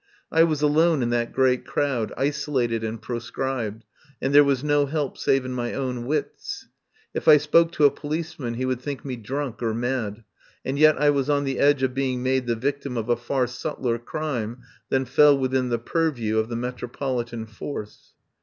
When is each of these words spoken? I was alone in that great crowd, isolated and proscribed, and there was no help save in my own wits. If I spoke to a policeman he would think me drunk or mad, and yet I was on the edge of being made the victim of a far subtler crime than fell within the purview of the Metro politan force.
I 0.31 0.41
was 0.41 0.63
alone 0.63 1.03
in 1.03 1.11
that 1.11 1.31
great 1.31 1.63
crowd, 1.63 2.11
isolated 2.17 2.83
and 2.83 2.99
proscribed, 2.99 3.85
and 4.19 4.33
there 4.33 4.43
was 4.43 4.63
no 4.63 4.87
help 4.87 5.15
save 5.15 5.45
in 5.45 5.53
my 5.53 5.75
own 5.75 6.07
wits. 6.07 6.67
If 7.13 7.27
I 7.27 7.37
spoke 7.37 7.71
to 7.73 7.85
a 7.85 7.91
policeman 7.91 8.55
he 8.55 8.65
would 8.65 8.81
think 8.81 9.05
me 9.05 9.15
drunk 9.15 9.61
or 9.61 9.75
mad, 9.75 10.23
and 10.65 10.79
yet 10.79 10.97
I 10.99 11.11
was 11.11 11.29
on 11.29 11.43
the 11.43 11.59
edge 11.59 11.83
of 11.83 11.93
being 11.93 12.23
made 12.23 12.47
the 12.47 12.55
victim 12.55 12.97
of 12.97 13.09
a 13.09 13.15
far 13.15 13.45
subtler 13.45 13.99
crime 13.99 14.63
than 14.89 15.05
fell 15.05 15.37
within 15.37 15.69
the 15.69 15.77
purview 15.77 16.39
of 16.39 16.49
the 16.49 16.55
Metro 16.55 16.89
politan 16.89 17.47
force. 17.47 18.13